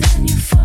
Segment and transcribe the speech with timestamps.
[0.00, 0.55] that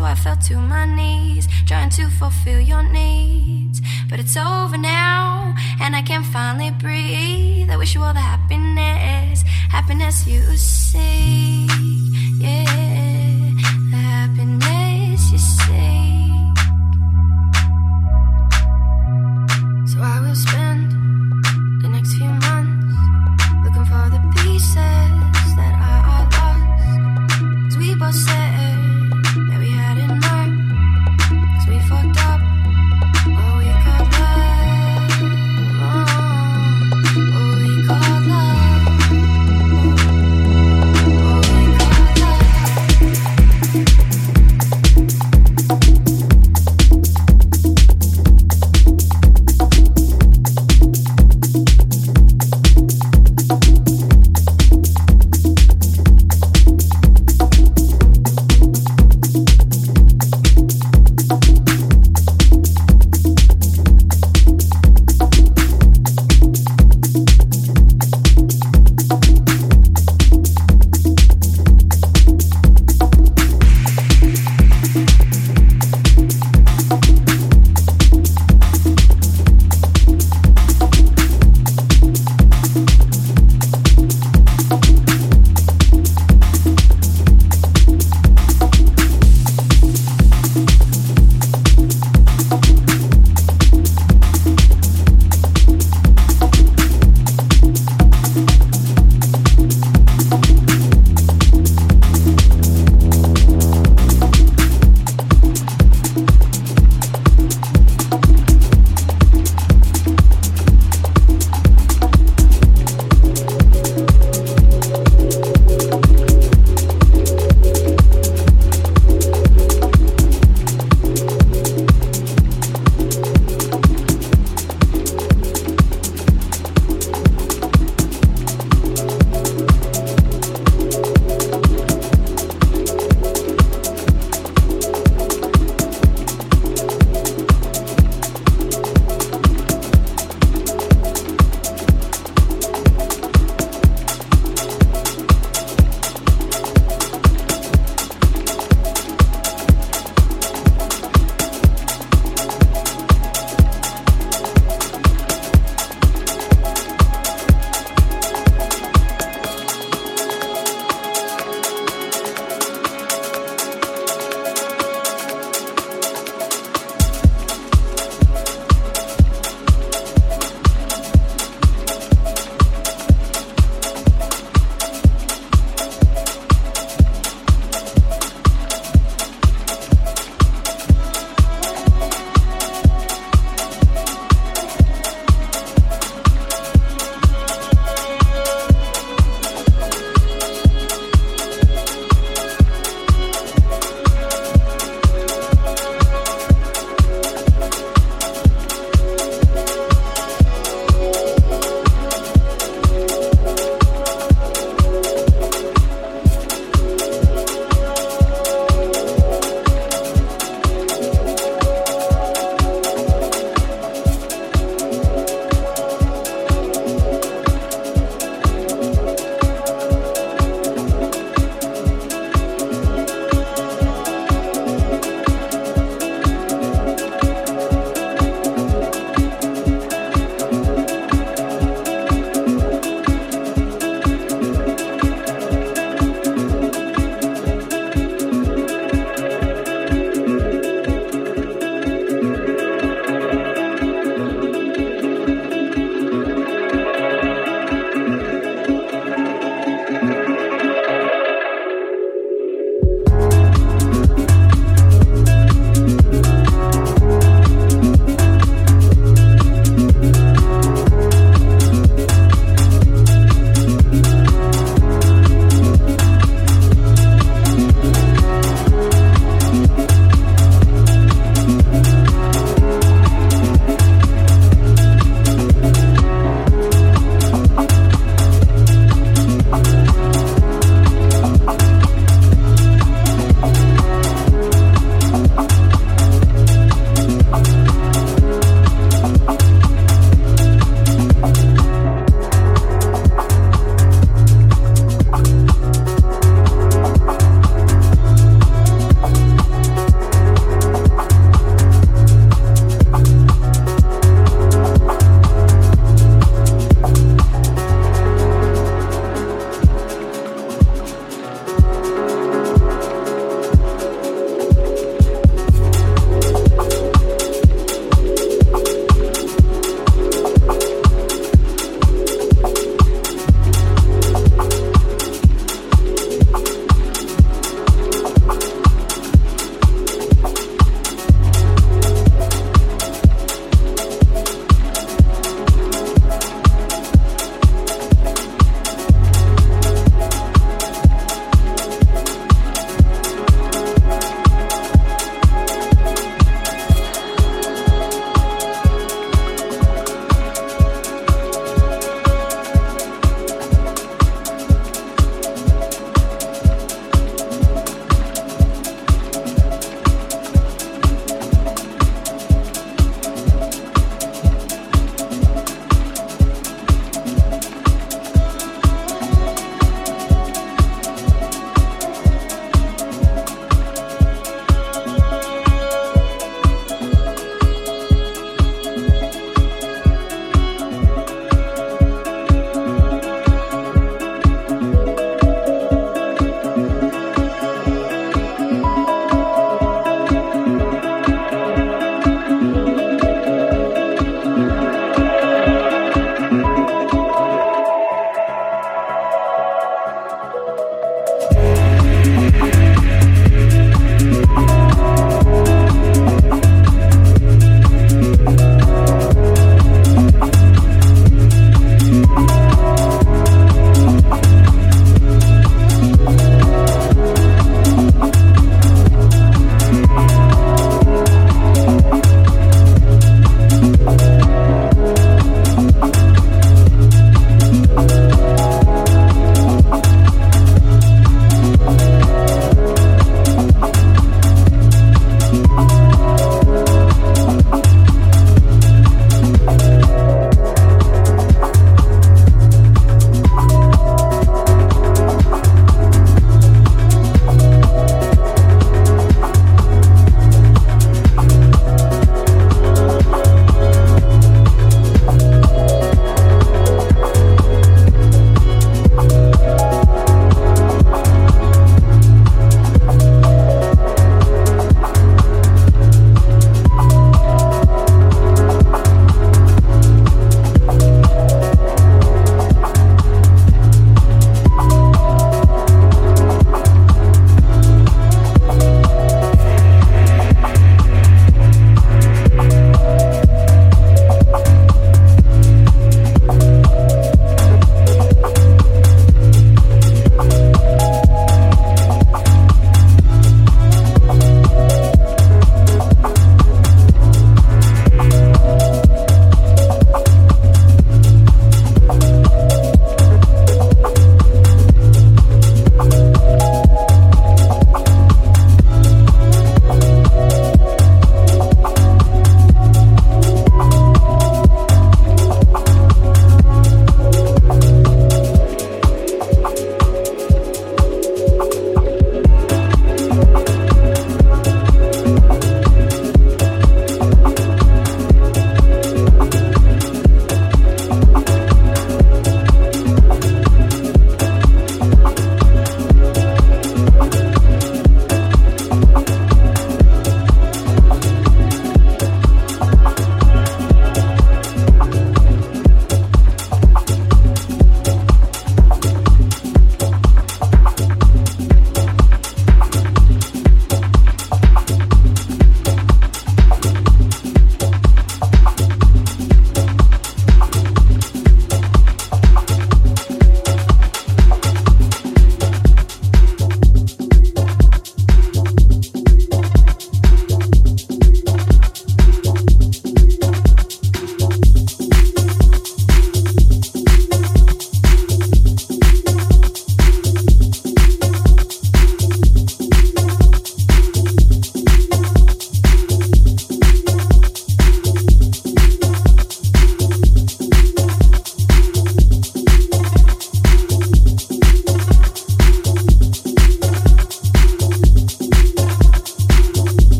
[0.00, 3.82] so I fell to my knees, trying to fulfill your needs.
[4.08, 7.68] But it's over now, and I can finally breathe.
[7.70, 12.09] I wish you all the happiness, happiness you seek.